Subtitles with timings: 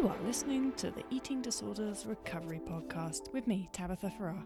[0.00, 4.42] You are listening to the Eating Disorders Recovery Podcast with me, Tabitha Farrar.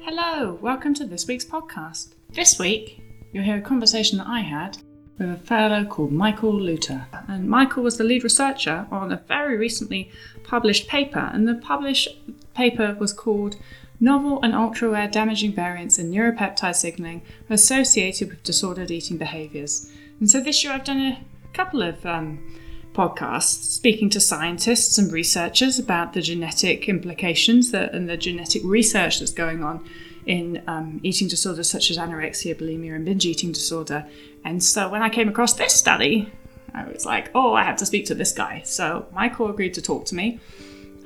[0.00, 2.14] Hello, welcome to this week's podcast.
[2.30, 3.00] This week,
[3.32, 4.78] you'll hear a conversation that I had
[5.18, 7.06] with a fellow called Michael Lutter.
[7.28, 10.10] And Michael was the lead researcher on a very recently
[10.42, 12.08] published paper, and the published
[12.54, 13.54] paper was called
[14.00, 19.90] Novel and ultra rare damaging variants in neuropeptide signaling are associated with disordered eating behaviors.
[20.20, 21.20] And so this year I've done a
[21.52, 22.56] couple of um,
[22.92, 29.18] podcasts speaking to scientists and researchers about the genetic implications that, and the genetic research
[29.18, 29.88] that's going on
[30.26, 34.06] in um, eating disorders such as anorexia, bulimia, and binge eating disorder.
[34.44, 36.30] And so when I came across this study,
[36.74, 38.62] I was like, oh, I have to speak to this guy.
[38.64, 40.38] So Michael agreed to talk to me.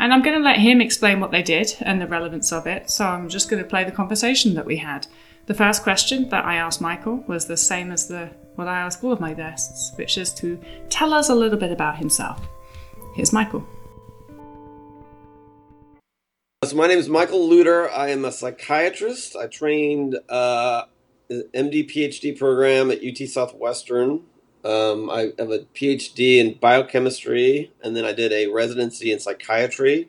[0.02, 2.90] And I'm going to let him explain what they did and the relevance of it.
[2.90, 5.06] So I'm just going to play the conversation that we had.
[5.46, 9.04] The first question that I asked Michael was the same as the what I ask
[9.04, 10.58] all of my guests, which is to
[10.90, 12.44] tell us a little bit about himself.
[13.14, 13.64] Here's Michael.
[16.64, 17.88] So my name is Michael Lutter.
[17.88, 19.36] I am a psychiatrist.
[19.36, 20.82] I trained uh,
[21.30, 24.24] MD PhD program at UT Southwestern.
[24.64, 30.08] Um, I have a PhD in biochemistry, and then I did a residency in psychiatry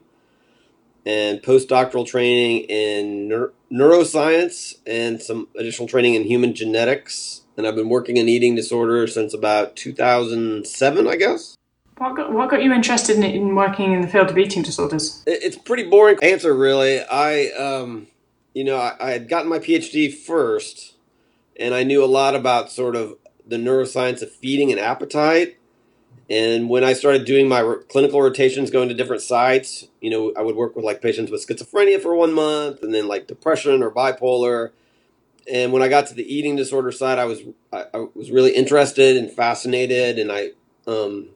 [1.06, 7.42] and postdoctoral training in neur- neuroscience and some additional training in human genetics.
[7.58, 11.58] And I've been working in eating disorders since about 2007, I guess.
[11.98, 15.24] What got, what got you interested in, in working in the field of eating disorders?
[15.28, 17.02] It, it's pretty boring answer, really.
[17.02, 18.08] I, um,
[18.54, 20.96] you know, I, I had gotten my PhD first,
[21.59, 25.58] and I knew a lot about sort of the neuroscience of feeding and appetite.
[26.30, 30.42] And when I started doing my clinical rotations, going to different sites, you know, I
[30.42, 33.92] would work with like patients with schizophrenia for one month, and then like depression or
[33.92, 34.72] bipolar.
[35.52, 38.52] And when I got to the eating disorder side, I was I, I was really
[38.52, 40.52] interested and fascinated, and I
[40.88, 41.30] um,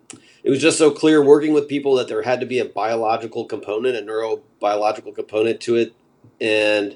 [0.43, 3.43] it was just so clear working with people that there had to be a biological
[3.43, 5.93] component, a neurobiological component to it,
[6.39, 6.95] and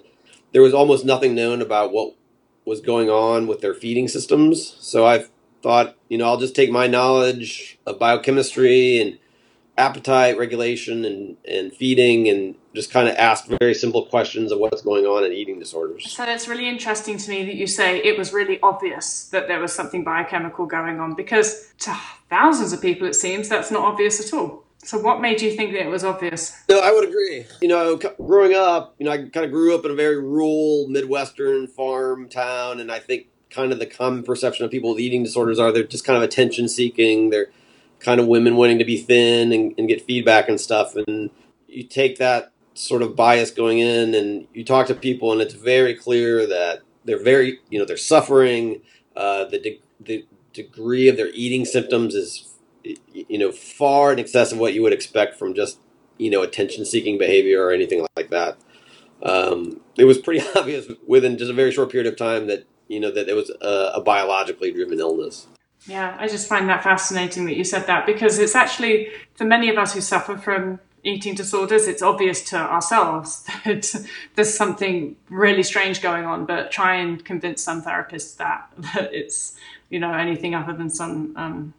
[0.53, 2.15] there was almost nothing known about what
[2.65, 4.75] was going on with their feeding systems.
[4.79, 5.25] So I
[5.61, 9.17] thought, you know, I'll just take my knowledge of biochemistry and
[9.77, 14.81] appetite regulation and, and feeding and just kind of ask very simple questions of what's
[14.81, 16.11] going on in eating disorders.
[16.11, 19.59] So it's really interesting to me that you say it was really obvious that there
[19.59, 21.95] was something biochemical going on because to
[22.29, 24.60] thousands of people, it seems that's not obvious at all.
[24.83, 26.57] So, what made you think that it was obvious?
[26.67, 27.45] No, I would agree.
[27.61, 30.87] You know, growing up, you know, I kind of grew up in a very rural
[30.87, 35.23] Midwestern farm town, and I think kind of the common perception of people with eating
[35.23, 37.29] disorders are they're just kind of attention seeking.
[37.29, 37.51] They're
[37.99, 40.95] kind of women wanting to be thin and, and get feedback and stuff.
[40.95, 41.29] And
[41.67, 45.53] you take that sort of bias going in, and you talk to people, and it's
[45.53, 48.81] very clear that they're very, you know, they're suffering.
[49.15, 52.51] Uh, the de- the degree of their eating symptoms is
[52.83, 55.79] you know, far in excess of what you would expect from just,
[56.17, 58.57] you know, attention seeking behavior or anything like that.
[59.23, 62.99] Um, it was pretty obvious within just a very short period of time that, you
[62.99, 65.47] know, that it was a, a biologically driven illness.
[65.87, 69.69] Yeah, I just find that fascinating that you said that because it's actually, for many
[69.69, 75.63] of us who suffer from eating disorders, it's obvious to ourselves that there's something really
[75.63, 79.55] strange going on, but try and convince some therapists that, that it's,
[79.89, 81.73] you know, anything other than some um,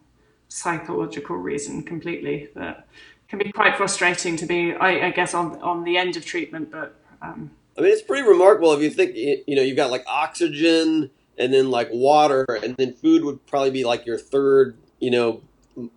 [0.53, 2.87] psychological reason completely that
[3.29, 6.71] can be quite frustrating to be, I, I guess, on on the end of treatment.
[6.71, 10.05] But um, I mean, it's pretty remarkable if you think you know you've got like
[10.07, 15.11] oxygen and then like water and then food would probably be like your third you
[15.11, 15.43] know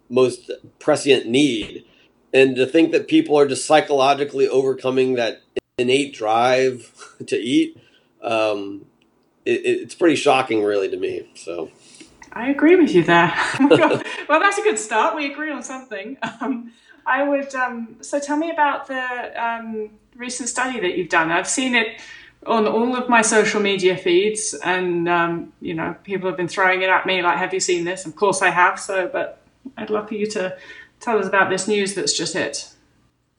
[0.09, 0.49] most
[0.79, 1.85] prescient need
[2.33, 5.41] and to think that people are just psychologically overcoming that
[5.77, 6.93] innate drive
[7.27, 7.77] to eat
[8.23, 8.85] um,
[9.45, 11.69] it, it's pretty shocking really to me so
[12.35, 13.33] I agree with you there.
[13.59, 15.15] well, that's a good start.
[15.15, 16.17] We agree on something.
[16.41, 16.73] Um,
[17.07, 17.53] I would.
[17.53, 21.31] Um, so tell me about the um, recent study that you've done.
[21.31, 22.01] I've seen it
[22.47, 26.81] on all of my social media feeds, and um, you know, people have been throwing
[26.81, 28.79] it at me like, "Have you seen this?" Of course, I have.
[28.79, 29.39] So, but
[29.77, 30.57] I'd love for you to
[30.99, 32.73] tell us about this news that's just hit.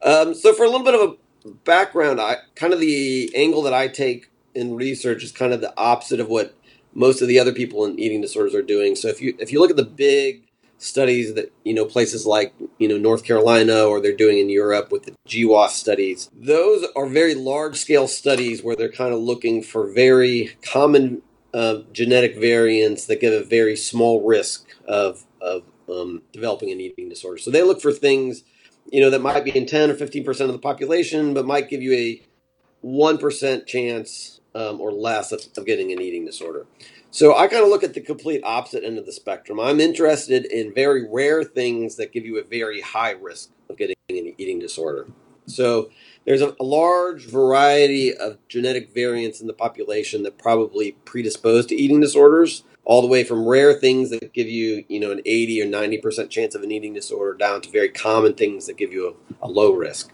[0.00, 3.74] Um, so, for a little bit of a background, I kind of the angle that
[3.74, 6.54] I take in research is kind of the opposite of what
[6.96, 8.96] most of the other people in eating disorders are doing.
[8.96, 10.42] So if you if you look at the big
[10.78, 14.90] studies that you know places like you know North Carolina or they're doing in Europe
[14.90, 19.62] with the GWAS studies, those are very large scale studies where they're kind of looking
[19.62, 21.22] for very common
[21.52, 27.08] uh, genetic variants that give a very small risk of of um, developing an eating
[27.10, 27.38] disorder.
[27.38, 28.42] So they look for things
[28.90, 31.68] you know that might be in ten or fifteen percent of the population, but might
[31.68, 32.22] give you a
[32.80, 36.66] one percent chance um, or less of, of getting an eating disorder.
[37.10, 39.60] So I kind of look at the complete opposite end of the spectrum.
[39.60, 43.96] I'm interested in very rare things that give you a very high risk of getting
[44.08, 45.06] an eating disorder.
[45.46, 45.90] So
[46.24, 51.76] there's a, a, large variety of genetic variants in the population that probably predispose to
[51.76, 55.62] eating disorders, all the way from rare things that give you, you know, an 80
[55.62, 59.16] or 90% chance of an eating disorder down to very common things that give you
[59.40, 60.10] a, a low risk.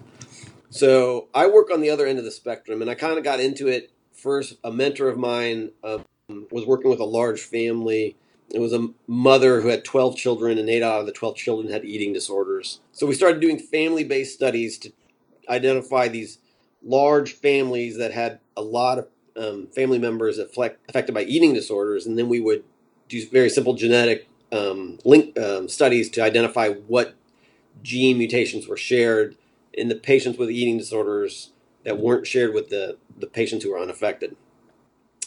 [0.69, 3.41] So I work on the other end of the spectrum, and I kind of got
[3.41, 4.57] into it first.
[4.65, 6.05] A mentor of mine um,
[6.51, 8.17] was working with a large family.
[8.51, 11.73] It was a mother who had 12 children, and eight out of the 12 children
[11.73, 12.81] had eating disorders.
[12.93, 14.93] So we started doing family based studies to
[15.49, 16.39] identify these
[16.83, 22.19] large families that had a lot of um, family members affected by eating disorders, and
[22.19, 22.65] then we would
[23.09, 27.15] do very simple genetic um, link um, studies to identify what
[27.83, 29.37] gene mutations were shared
[29.73, 31.52] in the patients with eating disorders
[31.85, 34.37] that weren't shared with the, the patients who were unaffected.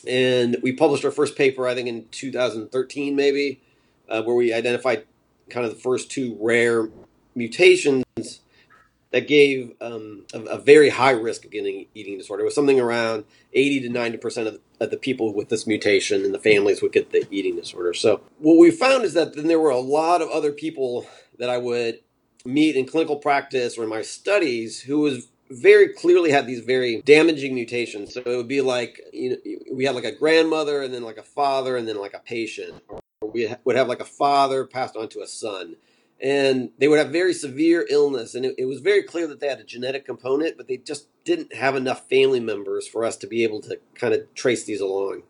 [0.08, 3.62] And we published our first paper, I think, in 2013, maybe,
[4.08, 5.06] uh, where we identified
[5.50, 6.90] kind of the first two rare
[7.36, 8.06] mutations
[9.12, 12.42] that gave um, a, a, very high risk of getting eating disorder.
[12.42, 13.24] It was something around
[13.54, 16.92] 80 to 90 percent of, of the people with this mutation and the families would
[16.92, 17.94] get the eating disorder.
[17.94, 21.08] So what we found is that then there were a lot of other people
[21.38, 22.00] that I would
[22.44, 27.02] meet in clinical practice or in my studies who was very clearly had these very
[27.02, 28.14] damaging mutations.
[28.14, 29.38] So it would be like you know
[29.72, 32.82] we had like a grandmother and then like a father and then like a patient,
[32.90, 35.76] or we would have like a father passed on to a son.
[36.22, 38.36] And they would have very severe illness.
[38.36, 41.08] And it, it, was very clear that they had a genetic component but they just
[41.26, 44.80] didn't have enough family members for us to be able to kind of trace these
[44.80, 45.24] along.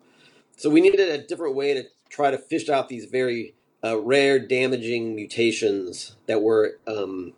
[0.57, 4.39] So we needed a different way to try to fish out these very uh, rare
[4.39, 7.33] damaging mutations that were um,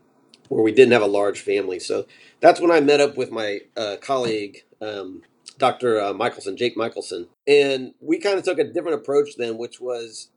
[0.50, 2.06] where we didn't have a large family so
[2.40, 5.22] that's when i met up with my uh, colleague um,
[5.58, 9.80] dr uh, michaelson jake michaelson and we kind of took a different approach then which
[9.80, 10.30] was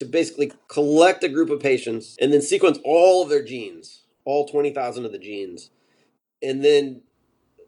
[0.00, 4.48] to basically collect a group of patients and then sequence all of their genes, all
[4.48, 5.70] 20,000 of the genes.
[6.42, 7.02] And then,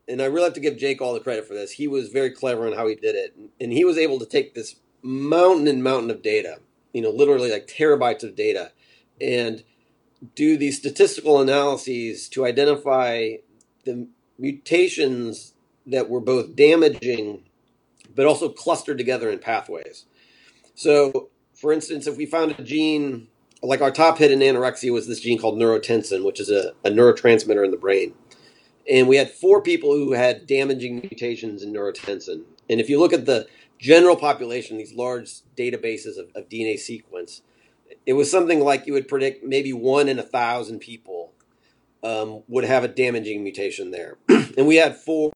[0.08, 1.72] and I really have to give Jake all the credit for this.
[1.72, 3.36] He was very clever in how he did it.
[3.60, 6.58] And he was able to take this mountain and mountain of data,
[6.94, 8.72] you know, literally like terabytes of data,
[9.20, 9.62] and
[10.34, 13.34] do these statistical analyses to identify
[13.84, 14.06] the
[14.38, 15.54] mutations
[15.86, 17.42] that were both damaging
[18.14, 20.04] but also clustered together in pathways.
[20.74, 23.28] So for instance, if we found a gene,
[23.62, 26.90] like our top hit in anorexia was this gene called neurotensin, which is a, a
[26.90, 28.14] neurotransmitter in the brain.
[28.90, 32.42] And we had four people who had damaging mutations in neurotensin.
[32.68, 33.46] And if you look at the
[33.78, 37.42] general population, these large databases of, of DNA sequence,
[38.06, 41.32] it was something like you would predict maybe one in a thousand people
[42.02, 44.18] um, would have a damaging mutation there.
[44.28, 45.32] and we had four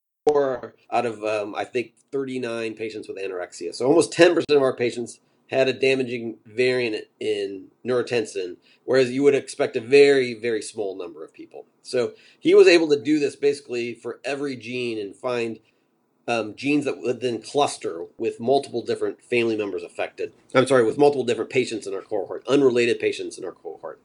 [0.90, 3.74] out of, um, I think, 39 patients with anorexia.
[3.74, 5.20] So almost 10% of our patients
[5.50, 11.24] had a damaging variant in neurotensin, whereas you would expect a very, very small number
[11.24, 11.66] of people.
[11.82, 15.60] So he was able to do this basically for every gene and find
[16.28, 20.32] um, genes that would then cluster with multiple different family members affected.
[20.54, 24.00] I'm sorry, with multiple different patients in our cohort, unrelated patients in our cohort.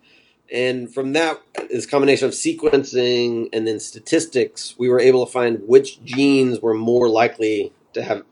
[0.51, 5.61] And from that, this combination of sequencing and then statistics, we were able to find
[5.65, 8.23] which genes were more likely to have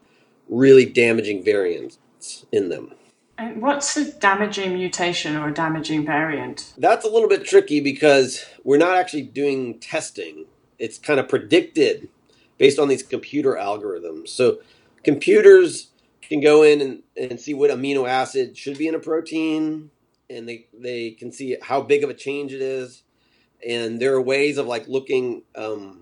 [0.50, 1.98] really damaging variants
[2.52, 2.94] in them.
[3.38, 6.74] And what's a damaging mutation or a damaging variant?
[6.78, 10.46] That's a little bit tricky because we're not actually doing testing.
[10.78, 12.10] It's kind of predicted
[12.60, 14.28] based on these computer algorithms.
[14.28, 14.60] So
[15.04, 15.90] computers
[16.22, 19.90] can go in and, and see what amino acid should be in a protein
[20.30, 23.02] and they, they can see how big of a change it is.
[23.68, 26.02] And there are ways of like looking um,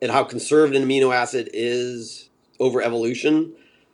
[0.00, 3.52] at how conserved an amino acid is over evolution.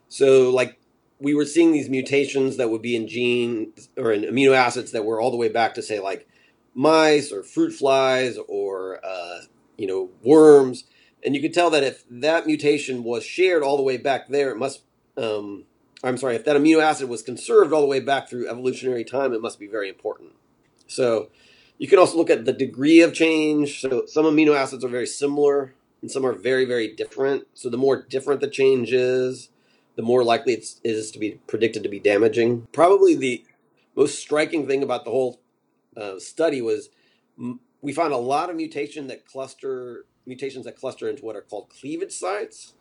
[0.09, 0.79] So like
[1.19, 5.05] we were seeing these mutations that would be in genes or in amino acids that
[5.05, 6.29] were all the way back to say like
[6.75, 9.41] mice or fruit flies or uh,
[9.77, 10.85] you know worms,
[11.25, 14.51] and you could tell that if that mutation was shared all the way back there,
[14.51, 14.83] it must.
[15.17, 15.65] Um,
[16.05, 19.33] I'm sorry, if that amino acid was conserved all the way back through evolutionary time,
[19.33, 20.33] it must be very important.
[20.89, 21.29] So
[21.79, 23.81] you can also look at the degree of change.
[23.81, 27.47] So some amino acids are very similar and some are very, very different.
[27.55, 29.49] So the more different the change is,
[29.95, 32.67] the more likely it is to be predicted to be damaging.
[32.73, 33.45] Probably the
[33.95, 35.41] most striking thing about the whole
[35.97, 36.89] uh, study was
[37.39, 41.43] m- we found a lot of mutation that cluster mutations that cluster into what are
[41.43, 42.75] called cleavage sites.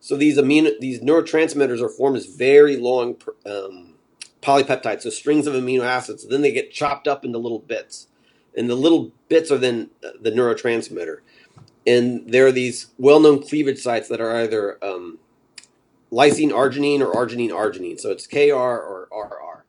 [0.00, 3.94] So these amino these neurotransmitters are formed as very long um,
[4.42, 6.26] polypeptides, so strings of amino acids.
[6.26, 8.08] Then they get chopped up into little bits,
[8.56, 11.18] and the little bits are then uh, the neurotransmitter.
[11.86, 15.18] And there are these well-known cleavage sites that are either um,
[16.10, 18.00] lysine arginine or arginine arginine.
[18.00, 19.64] So it's KR or RR.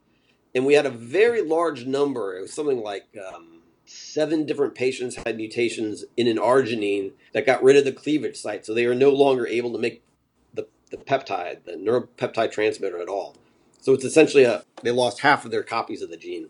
[0.56, 2.36] And we had a very large number.
[2.36, 3.57] It was something like um,
[3.90, 8.66] seven different patients had mutations in an arginine that got rid of the cleavage site.
[8.66, 10.04] So they are no longer able to make
[10.54, 13.36] the, the peptide, the neuropeptide transmitter at all.
[13.82, 16.50] So it's essentially a, they lost half of their copies of the gene.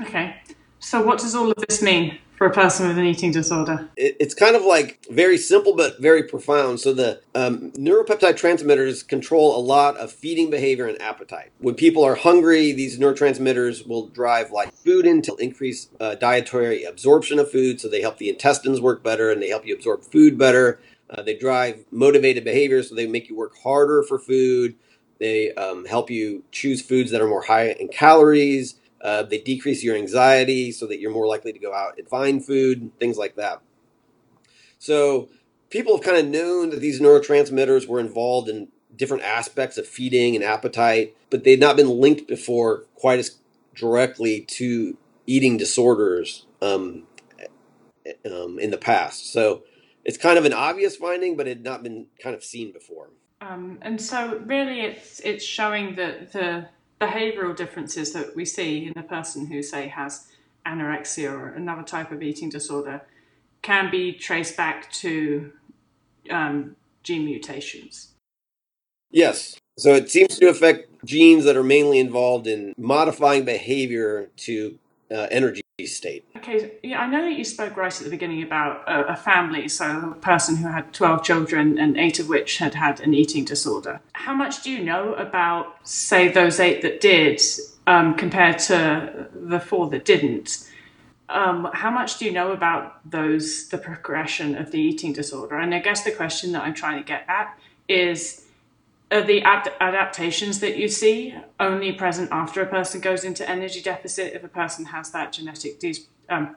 [0.00, 0.36] Okay.
[0.80, 2.18] So what does all of this mean?
[2.36, 3.88] For a person with an eating disorder?
[3.96, 6.80] It, it's kind of like very simple but very profound.
[6.80, 11.52] So the um, neuropeptide transmitters control a lot of feeding behavior and appetite.
[11.58, 16.84] When people are hungry, these neurotransmitters will drive like food in to increase uh, dietary
[16.84, 17.80] absorption of food.
[17.80, 20.80] So they help the intestines work better and they help you absorb food better.
[21.10, 24.74] Uh, they drive motivated behavior, so they make you work harder for food.
[25.20, 28.74] They um, help you choose foods that are more high in calories.
[29.04, 32.44] Uh, they decrease your anxiety so that you're more likely to go out and find
[32.44, 33.60] food, things like that.
[34.78, 35.28] So
[35.68, 40.34] people have kind of known that these neurotransmitters were involved in different aspects of feeding
[40.34, 43.36] and appetite, but they'd not been linked before quite as
[43.74, 44.96] directly to
[45.26, 47.02] eating disorders um,
[48.24, 49.30] um, in the past.
[49.32, 49.64] So
[50.04, 53.10] it's kind of an obvious finding, but it had not been kind of seen before.
[53.40, 56.68] Um, and so really, it's it's showing that the
[57.06, 60.26] behavioral differences that we see in a person who, say, has
[60.66, 63.02] anorexia or another type of eating disorder
[63.62, 65.52] can be traced back to
[66.30, 68.12] um, gene mutations.
[69.10, 69.56] Yes.
[69.78, 74.78] So it seems to affect genes that are mainly involved in modifying behavior to
[75.10, 76.24] uh, energy state.
[76.36, 79.68] Okay, yeah, I know that you spoke right at the beginning about a, a, family,
[79.68, 83.44] so a person who had 12 children and eight of which had had an eating
[83.44, 84.00] disorder.
[84.12, 87.40] How much do you know about, say, those eight that did
[87.86, 90.70] um, compared to the four that didn't?
[91.28, 95.56] Um, how much do you know about those, the progression of the eating disorder?
[95.56, 97.58] And I guess the question that I'm trying to get at
[97.88, 98.43] is
[99.10, 103.80] are the ad- adaptations that you see only present after a person goes into energy
[103.80, 104.34] deficit?
[104.34, 105.80] If a person has that genetic
[106.28, 106.56] um,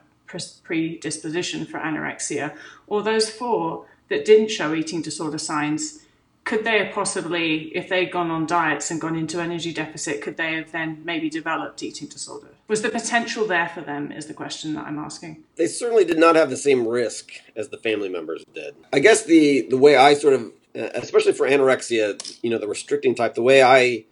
[0.62, 2.54] predisposition for anorexia
[2.86, 6.04] or those four that didn't show eating disorder signs
[6.44, 10.38] could they have possibly if they'd gone on diets and gone into energy deficit could
[10.38, 12.48] they have then maybe developed eating disorder?
[12.68, 15.44] Was the potential there for them is the question that i'm asking.
[15.56, 18.74] They certainly did not have the same risk as the family members did.
[18.92, 23.14] I guess the the way i sort of especially for anorexia, you know, the restricting
[23.14, 24.04] type, the way I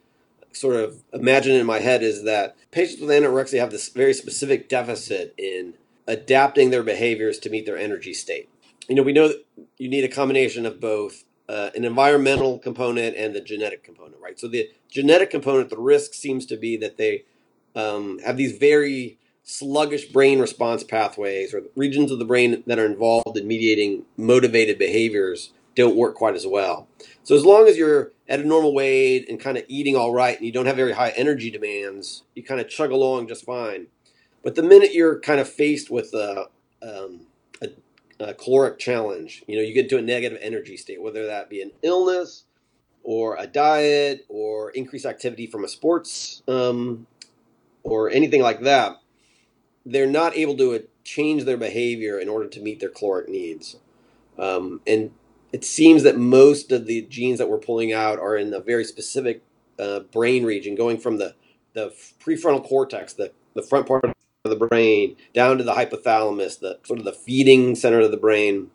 [0.52, 4.68] sort of imagine in my head is that patients with anorexia have this very specific
[4.68, 5.74] deficit in
[6.06, 8.48] adapting their behaviors to meet their energy state.
[8.88, 9.44] You know, we know that
[9.78, 14.38] you need a combination of both uh, an environmental component and the genetic component, right?
[14.38, 17.24] So the genetic component, the risk seems to be that they
[17.74, 22.86] um, have these very sluggish brain response pathways or regions of the brain that are
[22.86, 26.88] involved in mediating motivated behaviors don't work quite as well.
[27.22, 30.36] So as long as you're at a normal weight and kind of eating all right
[30.36, 33.86] and you don't have very high energy demands, you kind of chug along just fine.
[34.42, 36.48] But the minute you're kind of faced with a,
[36.82, 37.26] um,
[37.62, 37.68] a,
[38.18, 41.60] a caloric challenge, you know, you get to a negative energy state, whether that be
[41.60, 42.44] an illness
[43.04, 47.06] or a diet or increased activity from a sports um,
[47.82, 48.96] or anything like that,
[49.84, 53.76] they're not able to change their behavior in order to meet their caloric needs.
[54.38, 55.12] Um, and
[55.52, 58.84] it seems that most of the genes that we're pulling out are in a very
[58.84, 59.42] specific
[59.78, 61.34] uh, brain region, going from the,
[61.72, 66.78] the prefrontal cortex, the, the front part of the brain, down to the hypothalamus, the
[66.84, 68.70] sort of the feeding center of the brain,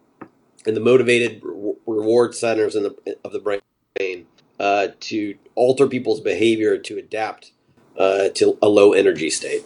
[0.66, 4.28] and the motivated re- reward centers in the, of the brain
[4.60, 7.52] uh, to alter people's behavior to adapt
[7.98, 9.64] uh, to a low energy state.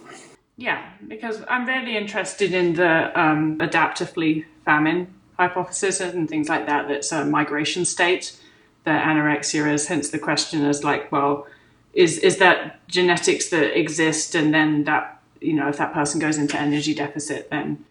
[0.58, 6.88] Yeah, because I'm really interested in the um, adaptively famine hypothesis and things like that
[6.88, 8.38] that's a migration state
[8.84, 11.48] that anorexia is hence the question is like well
[11.94, 16.38] is is that genetics that exist and then that you know if that person goes
[16.38, 17.84] into energy deficit then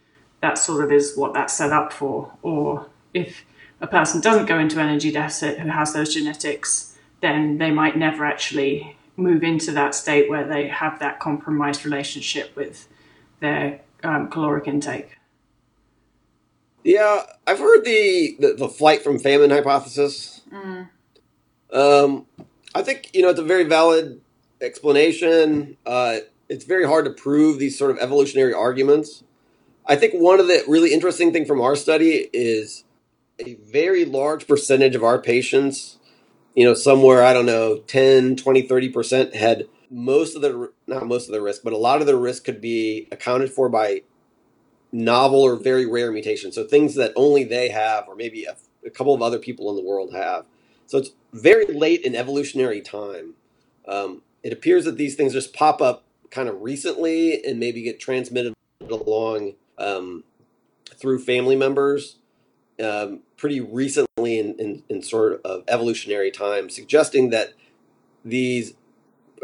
[0.45, 2.31] that sort of is what that's set up for.
[2.43, 3.47] Or if
[3.81, 8.27] a person doesn't go into energy deficit who has those genetics then they might never
[8.27, 12.87] actually move into that state where they have that compromised relationship with
[13.41, 15.14] their um, caloric intake
[16.85, 20.43] yeah, I've heard the, the, the flight from famine hypothesis.
[20.53, 20.89] Mm.
[21.73, 22.27] Um,
[22.75, 24.21] I think you know it's a very valid
[24.61, 25.77] explanation.
[25.85, 29.25] Uh, it's very hard to prove these sort of evolutionary arguments.
[29.87, 32.85] I think one of the really interesting thing from our study is
[33.39, 35.99] a very large percentage of our patients,
[36.55, 41.29] you know, somewhere, I don't know, 10, 20, 30% had most of the, not most
[41.29, 44.03] of the risk, but a lot of the risk could be accounted for by
[44.95, 46.55] novel or very rare mutations.
[46.55, 49.77] So things that only they have, or maybe a, a couple of other people in
[49.77, 50.47] the world have.
[50.87, 53.35] So it's very late in evolutionary time.
[53.89, 57.99] Um, it appears that these things just pop up kind of recently and maybe get
[57.99, 58.55] transmitted
[58.89, 60.23] along um,
[60.95, 62.17] through family members
[62.83, 67.55] um, pretty recently in, in, in, sort of evolutionary time, suggesting that
[68.25, 68.75] these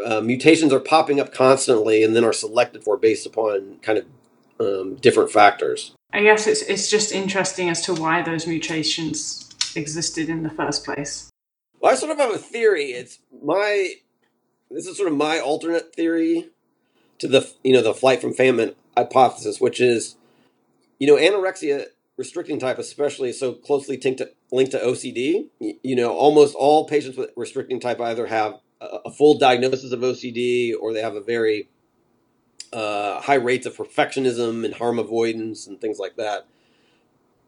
[0.05, 4.05] uh, mutations are popping up constantly and then are selected for based upon kind of
[4.61, 5.93] um, different factors.
[6.13, 10.85] I guess it's it's just interesting as to why those mutations existed in the first
[10.85, 11.29] place.
[11.79, 12.91] Well, I sort of have a theory.
[12.91, 13.93] It's my
[14.69, 16.49] this is sort of my alternate theory
[17.19, 20.15] to the you know the flight from famine hypothesis, which is
[20.99, 21.85] you know anorexia
[22.17, 25.47] restricting type especially is so closely linked to, linked to OCD.
[25.59, 30.01] You know, almost all patients with restricting type either have a, a full diagnosis of
[30.01, 31.69] OCD or they have a very
[32.73, 36.47] uh, high rates of perfectionism and harm avoidance and things like that.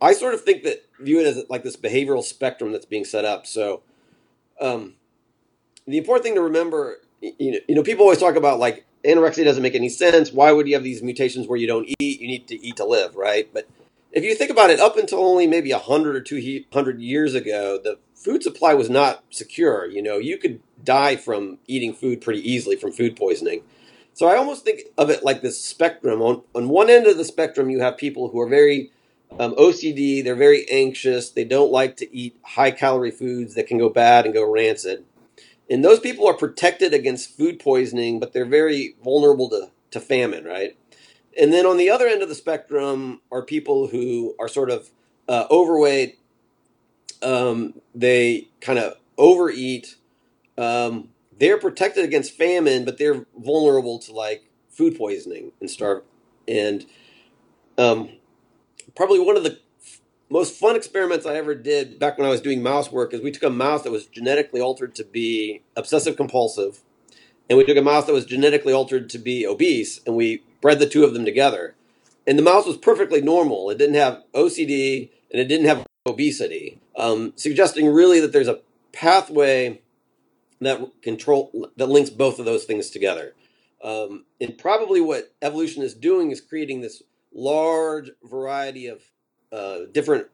[0.01, 3.23] I sort of think that view it as like this behavioral spectrum that's being set
[3.23, 3.47] up.
[3.47, 3.83] So,
[4.59, 4.95] um,
[5.87, 9.45] the important thing to remember, you know, you know, people always talk about like anorexia
[9.45, 10.31] doesn't make any sense.
[10.31, 12.19] Why would you have these mutations where you don't eat?
[12.19, 13.49] You need to eat to live, right?
[13.53, 13.67] But
[14.11, 17.79] if you think about it, up until only maybe hundred or two hundred years ago,
[17.81, 19.85] the food supply was not secure.
[19.85, 23.63] You know, you could die from eating food pretty easily from food poisoning.
[24.13, 26.21] So I almost think of it like this spectrum.
[26.21, 28.91] On, on one end of the spectrum, you have people who are very
[29.39, 33.79] um, OCD, they're very anxious, they don't like to eat high calorie foods that can
[33.79, 35.03] go bad and go rancid.
[35.69, 40.43] And those people are protected against food poisoning, but they're very vulnerable to, to famine,
[40.43, 40.77] right?
[41.39, 44.91] And then on the other end of the spectrum are people who are sort of
[45.27, 46.19] uh, overweight,
[47.23, 49.95] um, they kind of overeat,
[50.57, 51.09] um,
[51.39, 56.03] they're protected against famine, but they're vulnerable to like food poisoning and starve.
[56.47, 56.85] And
[57.77, 58.09] um,
[58.95, 59.59] probably one of the
[60.29, 63.31] most fun experiments I ever did back when I was doing mouse work is we
[63.31, 66.81] took a mouse that was genetically altered to be obsessive compulsive,
[67.49, 70.79] and we took a mouse that was genetically altered to be obese, and we bred
[70.79, 71.75] the two of them together.
[72.25, 73.69] And the mouse was perfectly normal.
[73.69, 78.61] It didn't have OCD and it didn't have obesity, um, suggesting really that there's a
[78.91, 79.81] pathway
[80.63, 83.33] that control that links both of those things together.
[83.83, 89.01] Um, and probably what evolution is doing is creating this large variety of
[89.51, 90.27] uh, different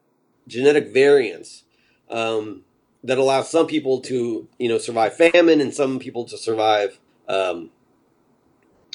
[0.48, 1.64] genetic variants
[2.10, 2.64] um,
[3.04, 7.70] that allow some people to you know survive famine and some people to survive um,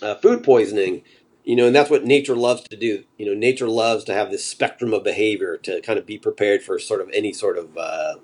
[0.03, 1.03] uh, food poisoning.
[1.45, 3.05] You know, and that's what nature loves to do.
[3.19, 6.63] You know, nature loves to have this spectrum of behavior to kind of be prepared
[6.63, 8.15] for sort of any sort of uh,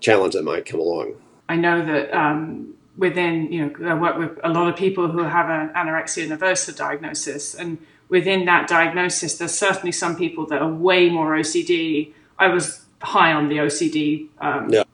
[0.00, 1.21] challenge that might come along.
[1.52, 5.22] I know that um, within, you know, I work with a lot of people who
[5.22, 7.76] have an anorexia nervosa diagnosis, and
[8.08, 12.14] within that diagnosis, there's certainly some people that are way more OCD.
[12.38, 14.84] I was high on the OCD um, yeah.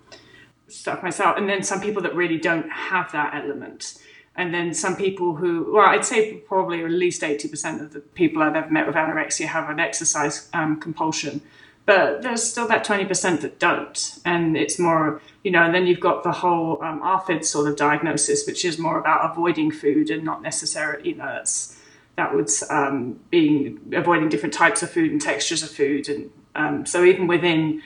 [0.67, 3.97] stuff myself, and then some people that really don't have that element.
[4.35, 8.43] And then some people who, well, I'd say probably at least 80% of the people
[8.43, 11.41] I've ever met with anorexia have an exercise um, compulsion
[11.89, 14.19] but there's still that 20% that don't.
[14.27, 17.77] And it's more, you know, and then you've got the whole um, ARFID sort of
[17.77, 21.81] diagnosis, which is more about avoiding food and not necessarily, you know, that's,
[22.17, 26.11] that would um, being avoiding different types of food and textures of food.
[26.11, 27.81] And um, so even within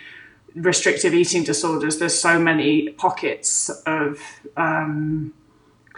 [0.57, 4.19] restrictive eating disorders, there's so many pockets of
[4.57, 5.33] um,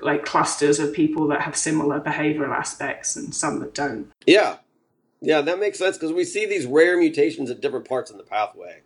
[0.03, 4.13] like clusters of people that have similar behavioral aspects and some that don't.
[4.27, 4.59] Yeah,
[5.25, 8.25] yeah, that makes sense because we see these rare mutations at different parts in the
[8.25, 8.83] pathway.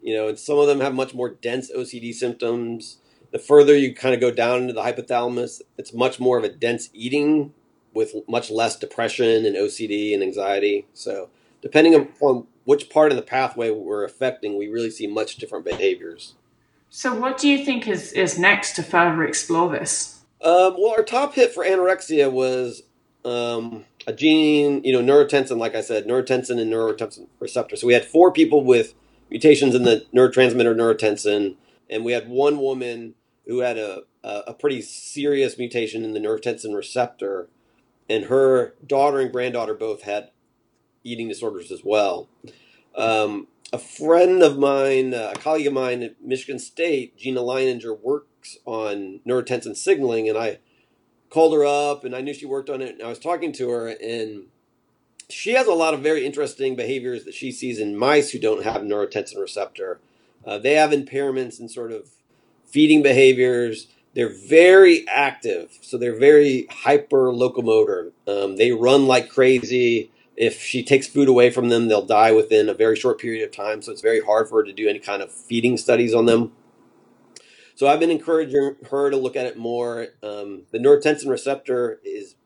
[0.00, 2.98] You know, and some of them have much more dense OCD symptoms.
[3.30, 6.48] The further you kind of go down into the hypothalamus, it's much more of a
[6.48, 7.52] dense eating
[7.94, 10.86] with much less depression and OCD and anxiety.
[10.94, 15.64] So, depending on which part of the pathway we're affecting, we really see much different
[15.64, 16.34] behaviors.
[16.90, 20.20] So, what do you think is, is next to further explore this?
[20.42, 22.82] Um, well, our top hit for anorexia was
[23.24, 27.76] um, a gene, you know, neurotensin, like I said, neurotensin and neurotensin receptor.
[27.76, 28.94] So we had four people with
[29.30, 31.56] mutations in the neurotransmitter neurotensin,
[31.88, 33.14] and we had one woman
[33.46, 37.48] who had a, a, pretty serious mutation in the neurotensin receptor,
[38.08, 40.30] and her daughter and granddaughter both had
[41.02, 42.28] eating disorders as well.
[42.94, 48.58] Um, a friend of mine, a colleague of mine at Michigan State, Gina Leinninger, works
[48.64, 50.58] on neurotensin signaling, and I
[51.32, 53.70] called her up and I knew she worked on it and I was talking to
[53.70, 54.44] her and
[55.30, 58.64] she has a lot of very interesting behaviors that she sees in mice who don't
[58.64, 59.98] have neurotensin receptor.
[60.44, 62.10] Uh, they have impairments in sort of
[62.66, 63.86] feeding behaviors.
[64.12, 68.12] They're very active, so they're very hyper locomotor.
[68.28, 70.10] Um, they run like crazy.
[70.36, 73.56] If she takes food away from them, they'll die within a very short period of
[73.56, 73.80] time.
[73.80, 76.52] So it's very hard for her to do any kind of feeding studies on them.
[77.82, 80.06] So I've been encouraging her to look at it more.
[80.22, 82.36] Um, the neurotensin receptor is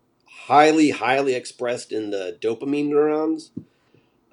[0.47, 3.51] highly, highly expressed in the dopamine neurons,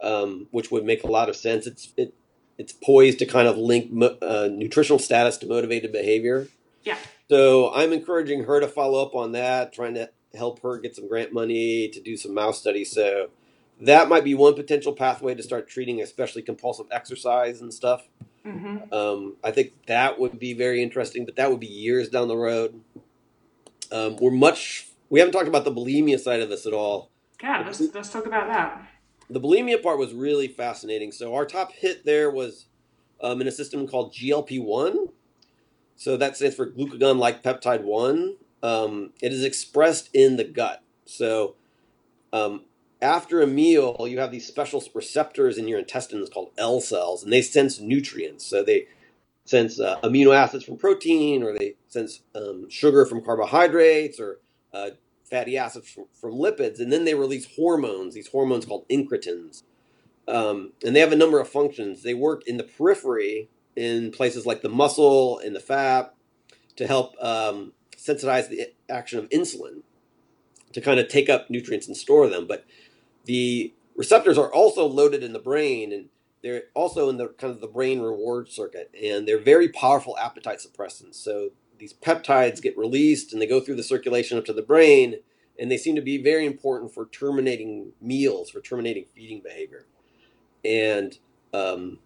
[0.02, 1.68] um, which would make a lot of sense.
[1.68, 2.14] It's it,
[2.58, 6.48] it's poised to kind of link mo- uh, nutritional status to motivated behavior.
[6.86, 6.98] Yeah.
[7.30, 11.10] So I'm encouraging her to follow up on that, trying to help her get some
[11.10, 12.94] grant money to do some mouse studies.
[12.94, 13.30] So
[13.82, 18.08] that might be one potential pathway to start treating, especially compulsive exercise and stuff.
[18.46, 18.94] Mm-hmm.
[18.94, 22.38] Um, I think that would be very interesting, but that would be years down the
[22.38, 22.82] road.
[23.92, 24.90] Um, we're much.
[25.10, 27.10] We haven't talked about the bulimia side of this at all.
[27.42, 28.88] Yeah, let's let's talk about that.
[29.30, 31.12] The bulimia part was really fascinating.
[31.12, 32.66] So our top hit there was
[33.22, 35.08] um, in a system called GLP one.
[35.96, 38.36] So that stands for glucagon-like peptide one.
[38.62, 40.84] Um, it is expressed in the gut.
[41.06, 41.56] So
[42.34, 42.66] um,
[43.04, 47.32] after a meal, you have these special receptors in your intestines called L cells, and
[47.32, 48.46] they sense nutrients.
[48.46, 48.88] So they
[49.46, 54.40] sense uh, amino acids from protein, or they sense um, sugar from carbohydrates, or
[54.74, 54.92] uh,
[55.30, 58.16] fatty acids from, from, lipids, and then they release hormones.
[58.16, 59.64] These hormones called incretins,
[60.28, 62.04] um, and they have a number of functions.
[62.04, 66.14] They work in the periphery in places like the muscle and the fat
[66.78, 69.82] to help um, sensitize the action of insulin
[70.72, 72.66] to kind of take up nutrients and store them, but
[73.26, 76.10] the receptors are also loaded in the brain and
[76.42, 80.60] they're also in the kind of the brain reward circuit and they're very powerful appetite
[80.60, 81.16] suppressants.
[81.16, 85.16] So these peptides get released and they go through the circulation up to the brain
[85.58, 89.86] and they seem to be very important for terminating meals for terminating feeding behavior.
[90.66, 91.18] And
[91.54, 92.00] um,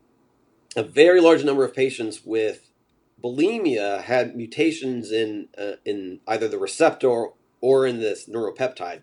[0.75, 2.69] a very large number of patients with
[3.23, 7.27] bulimia had mutations in uh, in either the receptor
[7.61, 9.01] or in this neuropeptide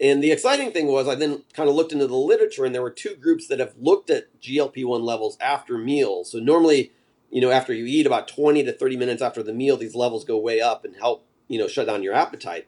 [0.00, 2.82] and the exciting thing was, I then kind of looked into the literature, and there
[2.82, 6.32] were two groups that have looked at GLP 1 levels after meals.
[6.32, 6.92] So, normally,
[7.30, 10.24] you know, after you eat about 20 to 30 minutes after the meal, these levels
[10.24, 12.66] go way up and help, you know, shut down your appetite.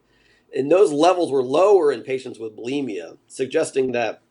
[0.56, 4.22] And those levels were lower in patients with bulimia, suggesting that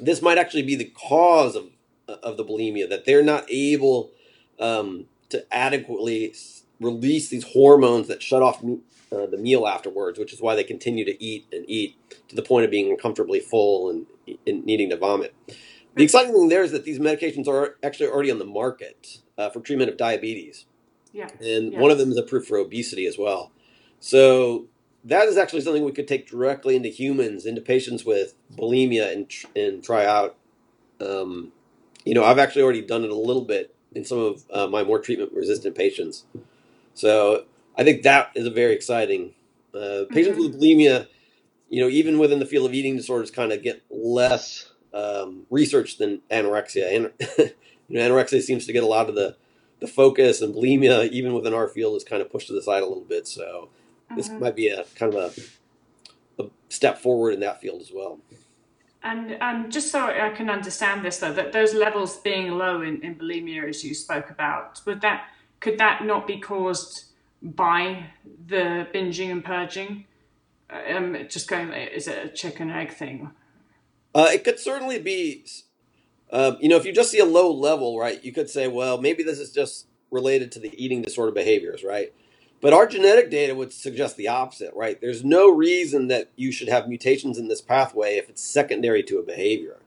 [0.00, 1.70] this might actually be the cause of,
[2.08, 4.10] of the bulimia, that they're not able
[4.58, 6.34] um, to adequately
[6.80, 11.04] release these hormones that shut off uh, the meal afterwards, which is why they continue
[11.04, 11.96] to eat and eat
[12.28, 14.06] to the point of being uncomfortably full and,
[14.46, 15.34] and needing to vomit.
[15.96, 19.50] The exciting thing there is that these medications are actually already on the market uh,
[19.50, 20.66] for treatment of diabetes.
[21.12, 21.28] Yeah.
[21.40, 23.50] And one of them is approved for obesity as well.
[23.98, 24.66] So
[25.04, 29.32] that is actually something we could take directly into humans, into patients with bulimia, and,
[29.56, 30.36] and try out.
[31.00, 31.52] Um,
[32.04, 34.84] you know, I've actually already done it a little bit in some of uh, my
[34.84, 36.24] more treatment resistant patients.
[37.00, 37.44] So
[37.76, 39.34] I think that is a very exciting.
[39.74, 40.52] Uh, patients Mhm.
[40.52, 41.06] with bulimia,
[41.68, 45.98] you know, even within the field of eating disorders, kind of get less um, research
[45.98, 46.94] than anorexia.
[46.94, 47.12] And
[47.88, 49.36] you know, anorexia seems to get a lot of the
[49.80, 52.82] the focus, and bulimia, even within our field, is kind of pushed to the side
[52.82, 53.26] a little bit.
[53.26, 53.70] So
[54.14, 54.40] this Mhm.
[54.40, 55.38] might be a kind of
[56.38, 58.20] a, a step forward in that field as well.
[59.02, 63.00] And um, just so I can understand this, though, that those levels being low in,
[63.02, 65.24] in bulimia, as you spoke about, would that
[65.60, 67.04] could that not be caused
[67.42, 68.06] by
[68.46, 70.06] the binging and purging?
[70.70, 73.30] Um, just going, is it a chicken egg thing?
[74.14, 75.44] Uh, it could certainly be,
[76.30, 79.00] uh, you know, if you just see a low level, right, you could say, well,
[79.00, 82.12] maybe this is just related to the eating disorder behaviors, right?
[82.60, 85.00] But our genetic data would suggest the opposite, right?
[85.00, 89.18] There's no reason that you should have mutations in this pathway if it's secondary to
[89.18, 89.79] a behavior.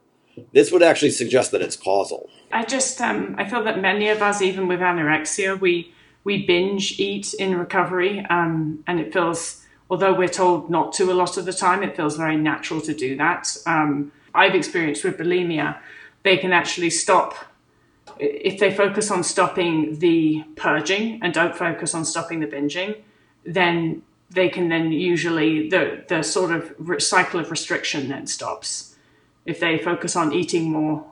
[0.51, 2.29] This would actually suggest that it's causal.
[2.51, 5.93] I just, um, I feel that many of us, even with anorexia, we
[6.23, 11.13] we binge eat in recovery, um, and it feels, although we're told not to a
[11.13, 13.57] lot of the time, it feels very natural to do that.
[13.65, 15.77] Um, I've experienced with bulimia,
[16.23, 17.35] they can actually stop
[18.19, 22.97] if they focus on stopping the purging and don't focus on stopping the binging,
[23.45, 28.92] then they can then usually the the sort of cycle of restriction then stops.
[29.45, 31.05] If they focus on eating more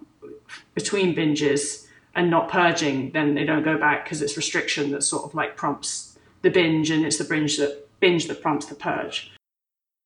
[0.74, 5.24] between binges and not purging, then they don't go back because it's restriction that sort
[5.24, 9.32] of like prompts the binge, and it's the binge that binge that prompts the purge.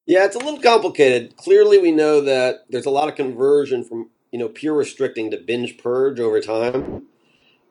[0.05, 1.35] Yeah, it's a little complicated.
[1.37, 5.37] Clearly, we know that there's a lot of conversion from you know pure restricting to
[5.37, 7.07] binge purge over time.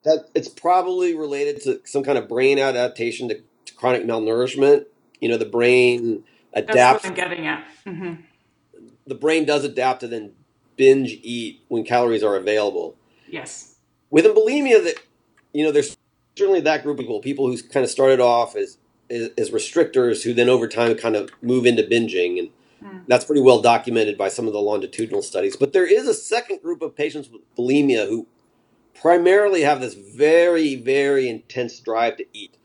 [0.05, 4.87] That it's probably related to some kind of brain adaptation to, to chronic malnourishment.
[5.21, 7.05] You know, the brain That's adapts.
[7.05, 7.65] what I'm getting at.
[7.87, 8.15] hmm
[9.07, 10.33] The brain does adapt to then
[10.77, 12.97] binge eat when calories are available.
[13.29, 13.77] Yes.
[14.11, 14.97] Within bulimia, that
[15.53, 15.97] you know, there's
[16.37, 18.79] certainly that group of people, people who kind of started off as
[19.11, 22.51] as, as restrictors, who then over time kind of move into binging, and
[22.85, 23.05] Mm.
[23.07, 25.57] that's pretty well documented by some of the longitudinal studies.
[25.57, 28.27] But there is a second group of patients with bulimia who
[29.01, 32.57] primarily have this very, very intense drive to eat.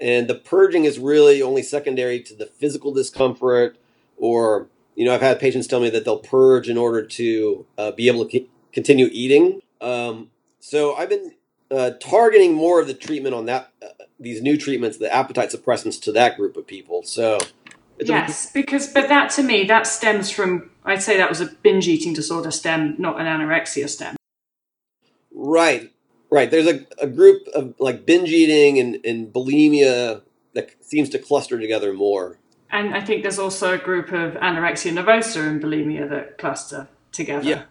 [0.00, 3.76] And the purging is really only secondary to the physical discomfort,
[4.16, 4.66] or,
[5.00, 8.06] you know, I've had patients tell me that they'll purge in order to uh, be
[8.08, 9.62] able to continue eating.
[9.80, 11.32] Um, so I've been
[11.70, 13.86] uh, targeting more of the treatment on that, uh,
[14.18, 17.02] these new treatments, the appetite suppressants to that group of people.
[17.02, 17.38] So,
[17.98, 21.46] yes, a- because, but that to me, that stems from, I'd say that was a
[21.46, 24.16] binge eating disorder stem, not an anorexia stem.
[25.32, 25.94] Right,
[26.30, 26.50] right.
[26.50, 30.20] There's a, a group of like binge eating and, and bulimia
[30.52, 32.39] that seems to cluster together more.
[32.72, 37.48] And I think there's also a group of anorexia nervosa and bulimia that cluster together.
[37.48, 37.62] Yeah.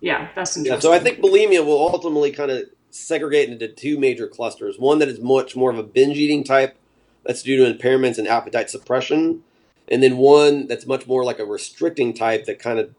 [0.00, 0.74] Yeah, that's interesting.
[0.74, 4.78] Yeah, so I think bulimia will ultimately kind of segregate into two major clusters.
[4.78, 6.76] One that is much more of a binge eating type,
[7.24, 9.42] that's due to impairments and appetite suppression,
[9.88, 12.94] and then one that's much more like a restricting type that kind of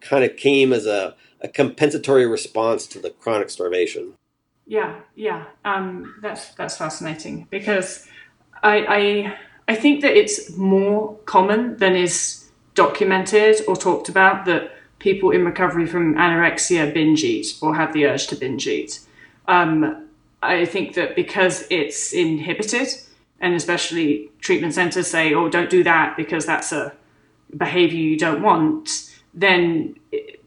[0.00, 4.14] kind of came as a, a compensatory response to the chronic starvation.
[4.66, 8.06] Yeah, yeah, um, that's that's fascinating because
[8.62, 9.38] I, I
[9.70, 15.44] I think that it's more common than is documented or talked about that people in
[15.44, 18.98] recovery from anorexia binge eat or have the urge to binge eat.
[19.46, 20.08] Um,
[20.42, 22.88] I think that because it's inhibited,
[23.40, 26.92] and especially treatment centers say, oh, don't do that because that's a
[27.56, 29.94] behavior you don't want, then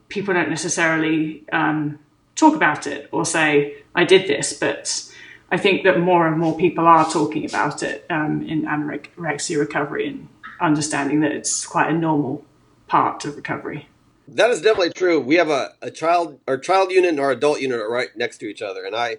[0.09, 1.97] people don't necessarily um,
[2.35, 4.51] talk about it or say, I did this.
[4.51, 5.12] But
[5.53, 10.07] I think that more and more people are talking about it um, in anorexia recovery
[10.07, 10.27] and
[10.59, 12.43] understanding that it's quite a normal
[12.87, 13.87] part of recovery.
[14.27, 15.19] That is definitely true.
[15.19, 18.39] We have a, a child, our child unit and our adult unit are right next
[18.39, 18.83] to each other.
[18.83, 19.17] And I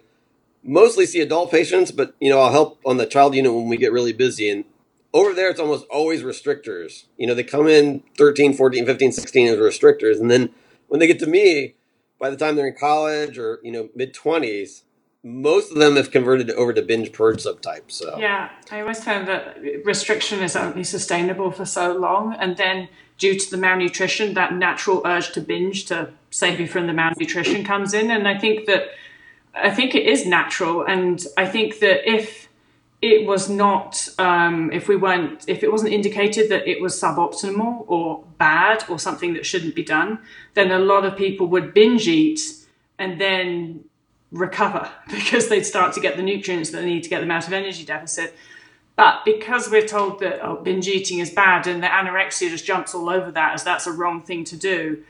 [0.61, 3.77] mostly see adult patients, but, you know, I'll help on the child unit when we
[3.77, 4.49] get really busy.
[4.49, 4.65] And
[5.13, 7.05] over there, it's almost always restrictors.
[7.15, 10.19] You know, they come in 13, 14, 15, 16 as restrictors.
[10.19, 10.49] And then
[10.89, 11.75] when they get to me,
[12.19, 14.81] by the time they're in college or, you know, mid 20s,
[15.25, 17.93] most of them have converted over to binge purge subtypes.
[17.93, 22.87] So yeah, I always found that restriction is only sustainable for so long, and then
[23.17, 27.63] due to the malnutrition, that natural urge to binge to save you from the malnutrition
[27.65, 28.91] comes in, and I think that
[29.55, 32.47] I think it is natural, and I think that if
[33.01, 37.85] it was not, um, if we weren't, if it wasn't indicated that it was suboptimal
[37.87, 40.19] or bad or something that shouldn't be done,
[40.53, 42.41] then a lot of people would binge eat
[42.99, 43.83] and then
[44.31, 47.47] recover because they'd start to get the nutrients that they need to get them out
[47.47, 48.35] of energy deficit.
[48.95, 52.95] But because we're told that oh, binge eating is bad and the anorexia just jumps
[52.95, 55.03] all over that as that's a wrong thing to do,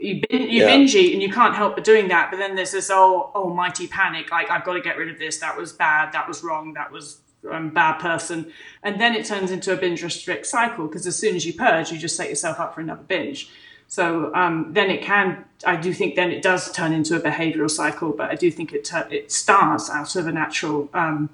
[0.00, 0.66] you, bin- you yeah.
[0.66, 2.30] binge eat and you can't help but doing that.
[2.30, 5.38] But then there's this oh almighty panic, like I've got to get rid of this.
[5.38, 6.12] That was bad.
[6.12, 6.72] That was wrong.
[6.74, 8.52] That was um, bad person.
[8.82, 11.92] And then it turns into a binge restrict cycle because as soon as you purge,
[11.92, 13.50] you just set yourself up for another binge.
[13.88, 17.70] So um, then it can, I do think then it does turn into a behavioral
[17.70, 21.30] cycle, but I do think it, it starts out of a natural um,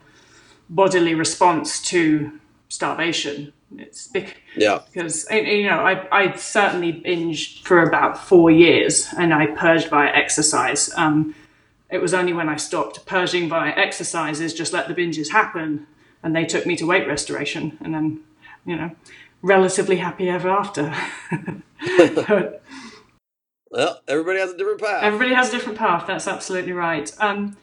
[0.70, 2.30] bodily response to
[2.68, 3.52] starvation.
[3.76, 4.80] It's big, yeah.
[4.92, 10.10] Because you know, I I certainly binged for about four years, and I purged via
[10.10, 10.92] exercise.
[10.94, 11.34] Um,
[11.90, 15.88] it was only when I stopped purging via exercises, just let the binges happen,
[16.22, 18.20] and they took me to weight restoration, and then
[18.64, 18.90] you know,
[19.44, 20.92] relatively happy ever after.
[23.70, 25.02] well, everybody has a different path.
[25.04, 26.06] Everybody has a different path.
[26.06, 27.12] That's absolutely right.
[27.20, 27.56] Um,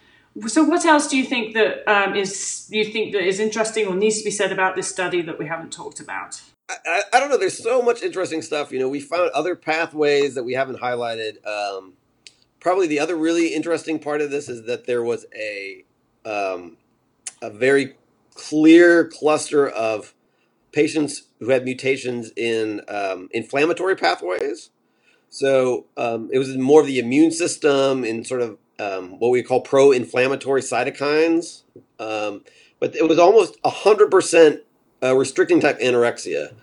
[0.47, 3.95] so, what else do you think that um, is you think that is interesting or
[3.95, 6.41] needs to be said about this study that we haven't talked about?
[6.69, 7.37] I, I, don't know.
[7.37, 8.71] There's so much interesting stuff.
[8.71, 11.45] You know, we found other pathways that we haven't highlighted.
[11.45, 11.93] Um,
[12.61, 15.83] probably the other really interesting part of this is that there was a
[16.23, 16.77] um,
[17.41, 17.95] a very
[18.35, 20.13] clear cluster of
[20.71, 24.69] patients who had mutations in um, inflammatory pathways.
[25.29, 29.43] So um, it was more of the immune system in sort of um, what we
[29.43, 31.63] call pro-inflammatory cytokines,
[31.99, 32.43] um,
[32.79, 34.61] but it was almost hundred percent
[35.03, 36.53] uh, restricting type anorexia.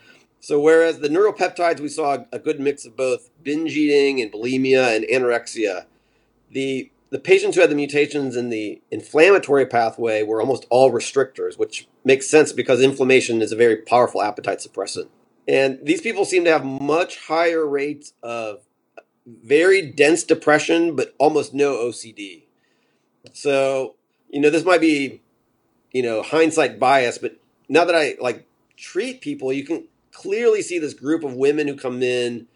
[0.40, 4.94] So whereas the neuropeptides we saw a good mix of both binge eating and bulimia
[4.94, 5.86] and anorexia,
[6.50, 11.56] the the patients who had the mutations in the inflammatory pathway were almost all restrictors,
[11.56, 15.08] which makes sense because inflammation is a very powerful appetite suppressant.
[15.46, 18.60] And these people seem to have much higher rates of
[19.26, 22.44] very dense depression, but almost no OCD.
[23.32, 23.94] So,
[24.28, 25.22] you know, this might be,
[25.92, 30.78] you know, hindsight bias, but now that I like treat people, you can clearly see
[30.78, 32.46] this group of women who come in.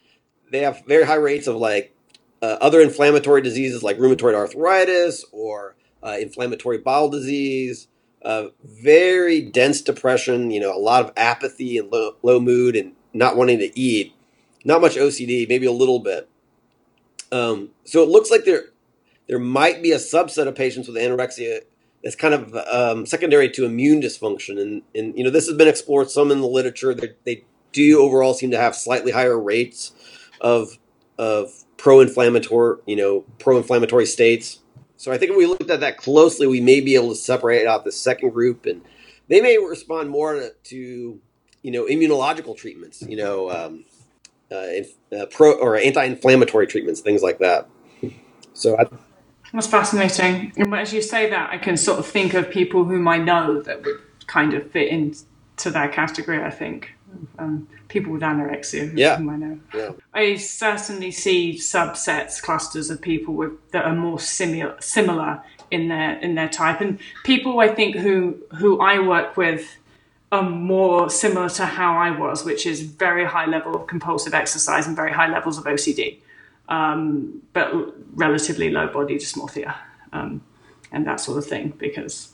[0.51, 1.95] They have very high rates of like
[2.43, 7.87] uh, other inflammatory diseases like rheumatoid arthritis or uh, inflammatory bowel disease,
[8.25, 12.93] uh, very dense depression, you know, a lot of apathy and low, low mood and
[13.15, 14.13] not wanting to eat,
[14.65, 16.29] not much OCD, maybe a little bit.
[17.31, 18.65] Um, so it looks like there
[19.29, 21.61] there might be a subset of patients with anorexia
[22.03, 24.61] that's kind of um, secondary to immune dysfunction.
[24.61, 26.93] And, and, you know, this has been explored some in the literature.
[26.93, 29.93] They, they do overall seem to have slightly higher rates
[30.41, 30.79] of,
[31.17, 34.61] of pro-inflammatory, you know, pro-inflammatory states.
[34.97, 37.67] So I think if we looked at that closely, we may be able to separate
[37.67, 38.83] out the second group, and
[39.27, 41.21] they may respond more to,
[41.63, 43.85] you know, immunological treatments, you know, um,
[44.53, 47.69] uh, uh, pro or anti-inflammatory treatments, things like that.
[48.55, 48.85] So I,
[49.53, 50.53] that's fascinating.
[50.57, 53.61] And as you say that, I can sort of think of people whom I know
[53.61, 56.45] that would kind of fit into that category.
[56.45, 56.93] I think
[57.41, 59.15] um, people with anorexia, yeah.
[59.15, 59.59] I know.
[59.75, 59.91] Yeah.
[60.15, 66.19] I certainly see subsets, clusters of people with that are more similar, similar in their
[66.19, 69.77] in their type, and people I think who who I work with
[70.31, 74.87] are more similar to how I was, which is very high level of compulsive exercise
[74.87, 76.19] and very high levels of OCD
[76.69, 77.73] um, but
[78.15, 79.75] relatively low body dysmorphia
[80.13, 80.43] um,
[80.91, 81.75] and that sort of thing.
[81.79, 82.33] Because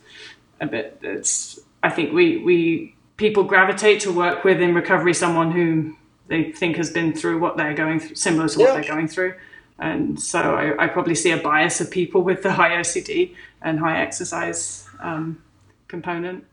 [0.60, 5.52] a bit, it's I think we we people gravitate to work with in recovery someone
[5.52, 5.94] who
[6.28, 8.74] they think has been through what they're going through, similar to what yeah.
[8.74, 9.34] they're going through.
[9.78, 13.78] And so I, I, probably see a bias of people with the high OCD and
[13.78, 15.40] high exercise um,
[15.86, 16.44] component.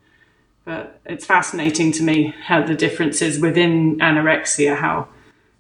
[0.64, 5.08] But it's fascinating to me how the differences within anorexia, how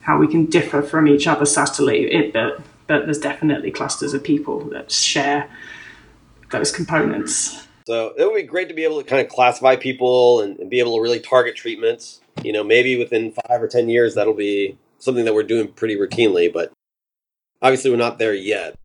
[0.01, 2.11] how we can differ from each other subtly.
[2.11, 5.49] It, but, but there's definitely clusters of people that share
[6.51, 7.64] those components.
[7.85, 10.69] So it would be great to be able to kind of classify people and, and,
[10.71, 12.19] be able to really target treatments.
[12.43, 15.95] You know, maybe within five or 10 years, that'll be something that we're doing pretty
[15.95, 16.71] routinely, but
[17.61, 18.75] obviously we're not there yet.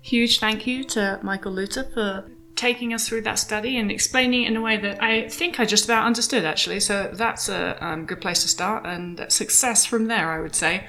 [0.00, 4.48] Huge thank you to Michael Lutter for taking us through that study and explaining it
[4.48, 6.80] in a way that I think I just about understood, actually.
[6.80, 10.86] So that's a um, good place to start, and success from there, I would say.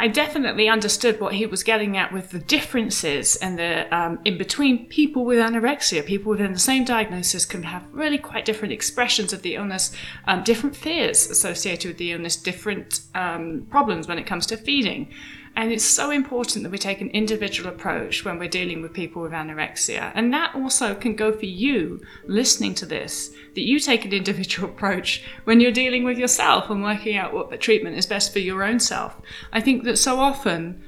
[0.00, 4.38] I definitely understood what he was getting at with the differences and the um, in
[4.38, 6.06] between people with anorexia.
[6.06, 9.90] People within the same diagnosis can have really quite different expressions of the illness,
[10.28, 15.12] um, different fears associated with the illness, different um, problems when it comes to feeding.
[15.58, 19.22] And it's so important that we take an individual approach when we're dealing with people
[19.22, 20.12] with anorexia.
[20.14, 24.68] And that also can go for you listening to this, that you take an individual
[24.70, 28.38] approach when you're dealing with yourself and working out what the treatment is best for
[28.38, 29.20] your own self.
[29.52, 30.80] I think that so often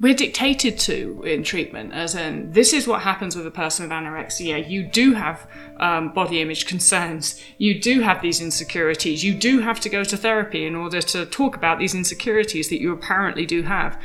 [0.00, 3.92] we're dictated to in treatment, as in, this is what happens with a person with
[3.92, 4.68] anorexia.
[4.68, 7.38] You do have um, body image concerns.
[7.58, 9.22] You do have these insecurities.
[9.22, 12.80] You do have to go to therapy in order to talk about these insecurities that
[12.80, 14.00] you apparently do have.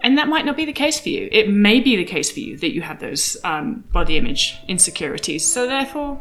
[0.00, 1.28] And that might not be the case for you.
[1.32, 5.50] It may be the case for you that you have those um, body image insecurities.
[5.50, 6.20] So, therefore,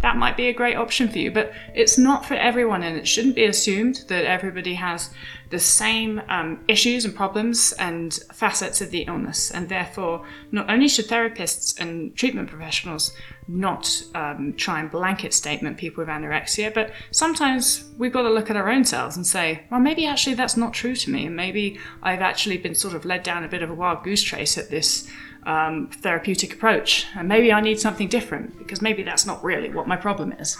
[0.00, 1.30] that might be a great option for you.
[1.30, 5.10] But it's not for everyone, and it shouldn't be assumed that everybody has
[5.50, 9.50] the same um, issues and problems and facets of the illness.
[9.50, 13.12] And therefore, not only should therapists and treatment professionals
[13.46, 18.50] not um, try and blanket statement people with anorexia, but sometimes we've got to look
[18.50, 21.26] at our own selves and say, well, maybe actually that's not true to me.
[21.26, 24.22] And maybe I've actually been sort of led down a bit of a wild goose
[24.22, 25.08] chase at this
[25.44, 27.06] um, therapeutic approach.
[27.16, 30.58] And maybe I need something different because maybe that's not really what my problem is.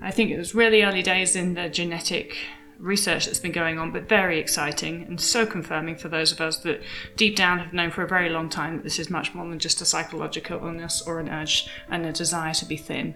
[0.00, 2.36] I think it was really early days in the genetic
[2.78, 6.58] research that's been going on, but very exciting and so confirming for those of us
[6.58, 6.82] that
[7.16, 9.58] deep down have known for a very long time that this is much more than
[9.58, 13.14] just a psychological illness or an urge and a desire to be thin.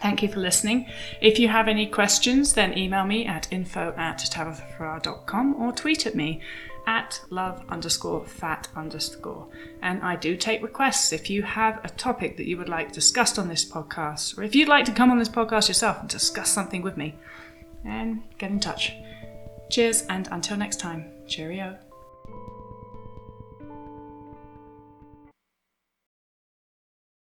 [0.00, 0.86] Thank you for listening.
[1.22, 6.14] If you have any questions, then email me at info at tabithafarrar.com or tweet at
[6.14, 6.42] me
[6.86, 9.48] at love underscore fat underscore.
[9.82, 11.12] And I do take requests.
[11.12, 14.54] If you have a topic that you would like discussed on this podcast, or if
[14.54, 17.16] you'd like to come on this podcast yourself and discuss something with me,
[17.88, 18.94] then get in touch.
[19.70, 21.78] Cheers, and until next time, cheerio.